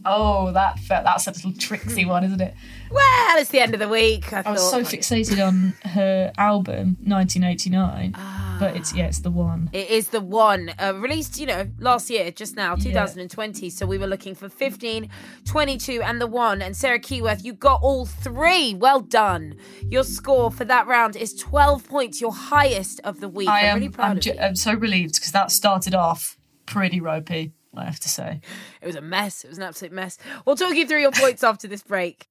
oh, 0.06 0.52
that 0.54 0.80
that's 0.88 1.28
a 1.28 1.32
little 1.32 1.54
tricksy 1.54 2.06
one, 2.06 2.24
isn't 2.24 2.42
it? 2.42 2.54
Well, 2.92 3.38
it's 3.40 3.50
the 3.50 3.60
end 3.60 3.74
of 3.74 3.80
the 3.80 3.90
week. 3.90 4.32
I, 4.34 4.42
I 4.46 4.52
was 4.52 4.70
so 4.70 4.82
fixated 4.82 5.46
on 5.46 5.74
her 5.90 6.32
album 6.38 6.98
1989, 7.04 8.14
Ah. 8.16 8.39
But 8.60 8.76
it's 8.76 8.94
yeah, 8.94 9.06
it's 9.06 9.20
the 9.20 9.32
one. 9.32 9.70
It 9.74 9.90
is 9.90 10.10
the 10.10 10.22
one 10.22 10.72
uh, 10.78 10.94
released, 10.96 11.40
you 11.40 11.46
know, 11.46 11.68
last 11.80 12.10
year, 12.10 12.30
just 12.32 12.56
now, 12.56 12.76
2020. 12.76 13.70
So 13.70 13.86
we 13.86 13.98
were 13.98 14.08
looking 14.08 14.36
for 14.36 14.50
15, 14.50 15.10
22, 15.46 16.02
and 16.02 16.20
the 16.20 16.28
one. 16.28 16.62
And 16.62 16.76
Sarah 16.76 17.00
Keyworth, 17.00 17.44
you 17.44 17.54
got 17.54 17.82
all 17.82 18.06
three. 18.06 18.74
Well 18.76 19.00
done. 19.00 19.56
Your 19.90 20.04
score 20.04 20.52
for 20.52 20.66
that 20.66 20.86
round 20.88 21.16
is 21.16 21.34
12 21.36 21.88
points, 21.88 22.20
your 22.22 22.34
highest 22.34 23.00
of 23.04 23.22
the 23.22 23.30
week. 23.30 23.48
I 23.48 23.62
I'm 23.62 23.66
am. 23.66 23.76
really 23.76 23.90
proud 23.90 24.12
I'm, 24.12 24.18
of 24.18 24.24
ju-. 24.24 24.38
I'm 24.40 24.56
so 24.56 24.74
relieved 24.74 25.16
because 25.16 25.32
that 25.32 25.52
started 25.52 25.96
off 25.96 26.38
pretty 26.66 27.00
ropey. 27.00 27.54
I 27.76 27.86
have 27.86 28.00
to 28.02 28.10
say. 28.10 28.42
It 28.82 28.88
was 28.88 28.96
a 28.96 29.02
mess. 29.02 29.44
It 29.44 29.48
was 29.48 29.58
an 29.58 29.64
absolute 29.64 29.94
mess. 29.94 30.18
We'll 30.46 30.56
talk 30.56 30.76
you 30.76 30.88
through 30.88 31.02
your 31.02 31.12
points 31.12 31.44
after 31.44 31.68
this 31.68 31.84
break. 31.84 32.28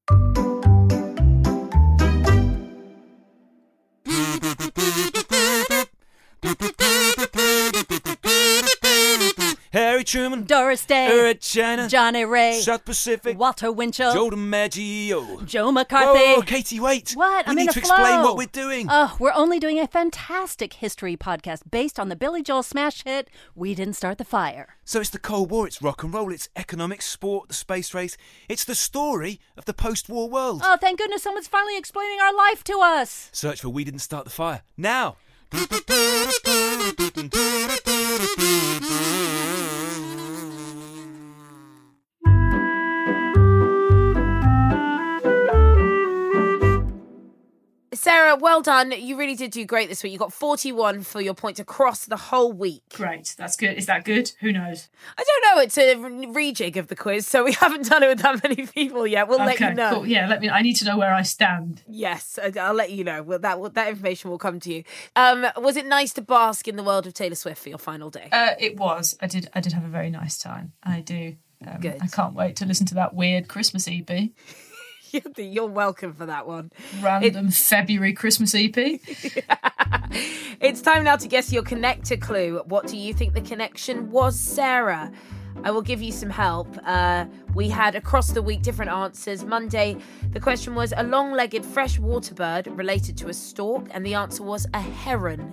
Truman, 10.08 10.44
Doris 10.44 10.86
Day, 10.86 11.20
Red 11.20 11.42
China, 11.42 11.86
Johnnie 11.86 12.24
Ray, 12.24 12.60
South 12.60 12.86
Pacific, 12.86 13.38
Walter 13.38 13.70
Winchell, 13.70 14.14
Joe 14.14 14.30
DiMaggio. 14.30 15.44
Joe 15.44 15.70
McCarthy. 15.70 16.18
Whoa, 16.18 16.40
Katie, 16.40 16.80
wait. 16.80 17.12
What? 17.12 17.46
We 17.46 17.50
I'm 17.50 17.56
need 17.56 17.64
in 17.64 17.68
a 17.68 17.72
to 17.72 17.78
explain 17.78 18.22
what 18.22 18.38
we're 18.38 18.46
doing. 18.46 18.86
Oh, 18.88 19.14
we're 19.20 19.34
only 19.34 19.58
doing 19.58 19.78
a 19.78 19.86
fantastic 19.86 20.72
history 20.72 21.14
podcast 21.14 21.70
based 21.70 22.00
on 22.00 22.08
the 22.08 22.16
Billy 22.16 22.42
Joel 22.42 22.62
smash 22.62 23.04
hit 23.04 23.28
"We 23.54 23.74
Didn't 23.74 23.94
Start 23.94 24.16
the 24.16 24.24
Fire." 24.24 24.76
so 24.82 24.98
it's 24.98 25.10
the 25.10 25.18
Cold 25.18 25.50
War, 25.50 25.66
it's 25.66 25.82
rock 25.82 26.02
and 26.02 26.14
roll, 26.14 26.32
it's 26.32 26.48
economics, 26.56 27.04
sport, 27.04 27.48
the 27.48 27.54
space 27.54 27.92
race. 27.92 28.16
It's 28.48 28.64
the 28.64 28.74
story 28.74 29.40
of 29.58 29.66
the 29.66 29.74
post-war 29.74 30.30
world. 30.30 30.62
Oh, 30.64 30.78
thank 30.80 31.00
goodness 31.00 31.22
someone's 31.22 31.48
finally 31.48 31.76
explaining 31.76 32.18
our 32.22 32.34
life 32.34 32.64
to 32.64 32.80
us. 32.82 33.28
Search 33.32 33.60
for 33.60 33.68
We 33.68 33.84
Didn't 33.84 34.00
Start 34.00 34.24
the 34.24 34.30
Fire 34.30 34.62
now. 34.78 35.18
Sarah, 47.98 48.36
well 48.36 48.62
done. 48.62 48.92
You 48.92 49.18
really 49.18 49.34
did 49.34 49.50
do 49.50 49.64
great 49.64 49.88
this 49.88 50.02
week. 50.02 50.12
You 50.12 50.18
got 50.18 50.32
41 50.32 51.02
for 51.02 51.20
your 51.20 51.34
points 51.34 51.58
across 51.58 52.06
the 52.06 52.16
whole 52.16 52.52
week. 52.52 52.82
Great, 52.94 53.34
that's 53.36 53.56
good. 53.56 53.76
Is 53.76 53.86
that 53.86 54.04
good? 54.04 54.30
Who 54.40 54.52
knows? 54.52 54.88
I 55.18 55.24
don't 55.24 55.56
know. 55.56 55.62
It's 55.62 55.76
a 55.76 55.96
rejig 55.96 56.76
of 56.76 56.86
the 56.86 56.96
quiz, 56.96 57.26
so 57.26 57.44
we 57.44 57.52
haven't 57.60 57.88
done 57.88 58.02
it 58.02 58.08
with 58.08 58.20
that 58.20 58.42
many 58.42 58.66
people 58.66 59.06
yet. 59.06 59.28
We'll 59.28 59.38
let 59.38 59.58
you 59.58 59.74
know. 59.74 59.94
cool. 59.94 60.06
Yeah, 60.06 60.28
let 60.28 60.40
me. 60.40 60.48
I 60.48 60.62
need 60.62 60.74
to 60.74 60.84
know 60.84 60.96
where 60.96 61.12
I 61.12 61.22
stand. 61.22 61.82
Yes, 61.88 62.38
I'll 62.58 62.74
let 62.74 62.92
you 62.92 63.02
know. 63.02 63.22
Well, 63.22 63.40
that 63.40 63.74
that 63.74 63.88
information 63.88 64.30
will 64.30 64.38
come 64.38 64.60
to 64.60 64.72
you. 64.72 64.84
Um, 65.16 65.46
was 65.56 65.76
it 65.76 65.86
nice 65.86 66.12
to 66.14 66.22
bask 66.22 66.68
in 66.68 66.76
the 66.76 66.84
world 66.84 67.06
of 67.06 67.14
Taylor 67.14 67.34
Swift 67.34 67.62
for 67.62 67.68
your 67.68 67.78
final 67.78 68.10
day? 68.10 68.28
Uh, 68.30 68.54
it 68.60 68.76
was. 68.76 69.16
I 69.20 69.26
did. 69.26 69.50
I 69.54 69.60
did 69.60 69.72
have 69.72 69.84
a 69.84 69.88
very 69.88 70.10
nice 70.10 70.38
time. 70.38 70.72
I 70.84 71.00
do. 71.00 71.36
Um, 71.66 71.80
Good. 71.80 71.98
I 72.00 72.06
can't 72.06 72.34
wait 72.34 72.56
to 72.56 72.66
listen 72.66 72.86
to 72.86 72.94
that 72.94 73.14
weird 73.14 73.48
Christmas 73.48 73.88
EP, 73.88 74.30
You're- 75.36 75.68
welcome 75.68 76.12
for 76.14 76.26
that 76.26 76.46
one. 76.46 76.70
random 77.00 77.50
February 77.50 78.12
Christmas 78.12 78.54
EP. 78.54 78.76
It's 80.60 80.80
time 80.80 81.04
now 81.04 81.16
to 81.16 81.28
guess 81.28 81.52
your 81.52 81.62
connector 81.62 82.20
clue. 82.20 82.62
What 82.66 82.86
do 82.88 82.96
you 82.96 83.12
think 83.14 83.34
the 83.34 83.40
connection 83.42 84.10
was, 84.10 84.38
Sarah? 84.40 85.12
I 85.62 85.70
will 85.70 85.82
give 85.82 86.00
you 86.02 86.12
some 86.12 86.30
help. 86.30 86.66
Uh, 86.84 87.26
we 87.54 87.68
had 87.68 87.94
across 87.94 88.32
the 88.32 88.42
week 88.42 88.62
different 88.62 88.90
answers. 88.90 89.44
Monday, 89.44 89.96
the 90.30 90.40
question 90.40 90.74
was 90.74 90.92
a 90.96 91.02
long 91.04 91.32
legged 91.32 91.64
freshwater 91.64 92.34
bird 92.34 92.66
related 92.68 93.16
to 93.18 93.28
a 93.28 93.34
stork, 93.34 93.86
and 93.92 94.04
the 94.04 94.14
answer 94.14 94.42
was 94.42 94.66
a 94.74 94.80
heron. 94.80 95.52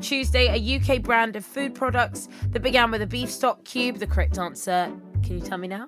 Tuesday, 0.00 0.48
a 0.48 0.80
UK 0.80 1.00
brand 1.00 1.36
of 1.36 1.44
food 1.44 1.74
products 1.74 2.28
that 2.50 2.60
began 2.60 2.90
with 2.90 3.00
a 3.02 3.06
beef 3.06 3.30
stock 3.30 3.64
cube. 3.64 3.98
The 3.98 4.06
correct 4.06 4.38
answer, 4.38 4.92
can 5.22 5.38
you 5.38 5.40
tell 5.40 5.58
me 5.58 5.68
now? 5.68 5.86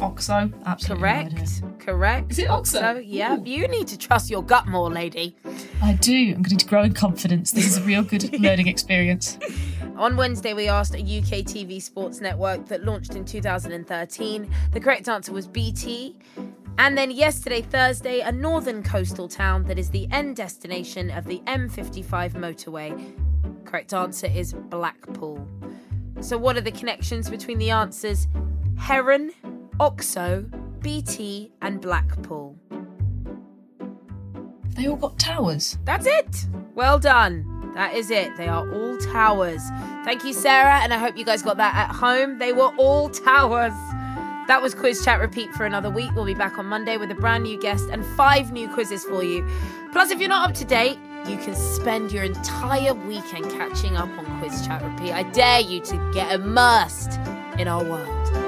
Oxo, 0.00 0.50
absolutely. 0.66 1.08
no. 1.08 1.26
Correct. 1.26 1.62
Correct. 1.80 2.30
Is 2.32 2.38
it 2.38 2.48
Oxo? 2.50 2.96
Yeah. 3.04 3.36
Ooh. 3.36 3.42
You 3.44 3.68
need 3.68 3.88
to 3.88 3.98
trust 3.98 4.30
your 4.30 4.42
gut 4.42 4.66
more, 4.66 4.90
lady. 4.90 5.36
I 5.82 5.94
do. 5.94 6.34
I'm 6.34 6.42
going 6.42 6.58
to 6.58 6.66
grow 6.66 6.82
in 6.82 6.94
confidence. 6.94 7.52
This 7.52 7.66
is 7.66 7.78
a 7.78 7.82
real 7.82 8.02
good 8.02 8.40
learning 8.40 8.68
experience. 8.68 9.38
On 9.96 10.16
Wednesday, 10.16 10.54
we 10.54 10.68
asked 10.68 10.94
a 10.94 10.98
UK 10.98 11.44
TV 11.44 11.82
sports 11.82 12.20
network 12.20 12.66
that 12.66 12.84
launched 12.84 13.14
in 13.14 13.24
2013. 13.24 14.50
The 14.72 14.80
correct 14.80 15.08
answer 15.08 15.32
was 15.32 15.46
BT. 15.46 16.16
And 16.78 16.96
then 16.96 17.10
yesterday, 17.10 17.62
Thursday, 17.62 18.20
a 18.20 18.30
northern 18.30 18.84
coastal 18.84 19.26
town 19.28 19.64
that 19.64 19.78
is 19.78 19.90
the 19.90 20.06
end 20.12 20.36
destination 20.36 21.10
of 21.10 21.24
the 21.24 21.40
M55 21.46 22.34
motorway. 22.34 23.64
Correct 23.64 23.92
answer 23.92 24.28
is 24.28 24.52
Blackpool. 24.52 25.46
So, 26.20 26.38
what 26.38 26.56
are 26.56 26.60
the 26.60 26.70
connections 26.70 27.28
between 27.28 27.58
the 27.58 27.70
answers 27.70 28.28
Heron, 28.78 29.32
Oxo, 29.80 30.44
BT, 30.80 31.52
and 31.62 31.80
Blackpool? 31.80 32.58
They 34.70 34.88
all 34.88 34.96
got 34.96 35.18
towers. 35.18 35.78
That's 35.84 36.06
it. 36.06 36.46
Well 36.74 36.98
done. 36.98 37.72
That 37.74 37.94
is 37.94 38.10
it. 38.10 38.36
They 38.36 38.48
are 38.48 38.68
all 38.72 38.98
towers. 38.98 39.62
Thank 40.04 40.24
you, 40.24 40.32
Sarah, 40.32 40.80
and 40.80 40.92
I 40.92 40.98
hope 40.98 41.16
you 41.16 41.24
guys 41.24 41.42
got 41.42 41.58
that 41.58 41.76
at 41.76 41.94
home. 41.94 42.38
They 42.38 42.52
were 42.52 42.74
all 42.76 43.08
towers. 43.26 43.72
That 44.48 44.60
was 44.60 44.74
Quiz 44.74 45.04
Chat 45.04 45.20
Repeat 45.20 45.52
for 45.52 45.64
another 45.64 45.90
week. 45.90 46.10
We'll 46.14 46.24
be 46.24 46.34
back 46.34 46.58
on 46.58 46.66
Monday 46.66 46.96
with 46.96 47.10
a 47.12 47.14
brand 47.14 47.44
new 47.44 47.60
guest 47.60 47.88
and 47.92 48.04
five 48.16 48.50
new 48.50 48.68
quizzes 48.68 49.04
for 49.04 49.22
you. 49.22 49.46
Plus, 49.92 50.10
if 50.10 50.18
you're 50.18 50.28
not 50.28 50.48
up 50.48 50.56
to 50.56 50.64
date, 50.64 50.98
you 51.28 51.36
can 51.36 51.54
spend 51.54 52.10
your 52.10 52.24
entire 52.24 52.94
weekend 52.94 53.50
catching 53.50 53.96
up 53.96 54.08
on 54.08 54.40
Quiz 54.40 54.66
Chat 54.66 54.82
Repeat. 54.82 55.12
I 55.12 55.22
dare 55.24 55.60
you 55.60 55.80
to 55.82 56.10
get 56.12 56.32
immersed 56.32 57.20
in 57.58 57.68
our 57.68 57.84
world. 57.84 58.47